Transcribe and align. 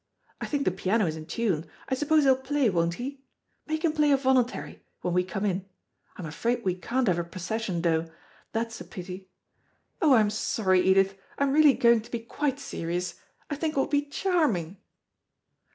I 0.41 0.47
think 0.47 0.65
the 0.65 0.71
piano 0.71 1.05
is 1.05 1.15
in 1.15 1.27
tune. 1.27 1.67
I 1.87 1.93
suppose 1.93 2.23
he'll 2.23 2.35
play, 2.35 2.71
won't 2.71 2.95
he? 2.95 3.21
Make 3.67 3.85
him 3.85 3.91
play 3.93 4.09
a 4.09 4.17
voluntary, 4.17 4.83
when 5.01 5.13
we 5.13 5.23
come 5.23 5.45
in. 5.45 5.69
I'm 6.17 6.25
afraid 6.25 6.63
we 6.65 6.73
can't 6.73 7.07
have 7.07 7.19
a 7.19 7.23
procession 7.23 7.83
though. 7.83 8.09
That's 8.51 8.81
a 8.81 8.83
pity. 8.83 9.29
Oh, 10.01 10.15
I'm 10.15 10.31
sorry, 10.31 10.81
Edith. 10.81 11.19
I'm 11.37 11.53
really 11.53 11.75
going 11.75 12.01
to 12.01 12.09
be 12.09 12.17
quite 12.17 12.59
serious. 12.59 13.19
I 13.51 13.55
think 13.55 13.77
it 13.77 13.79
will 13.79 13.85
be 13.85 14.01
charming." 14.07 14.77